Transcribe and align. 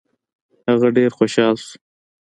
هغه 0.69 0.87
ډېر 0.97 1.09
خوشاله 1.17 1.57
شو. 1.65 1.73